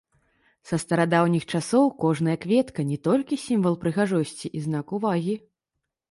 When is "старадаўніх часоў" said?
0.83-1.83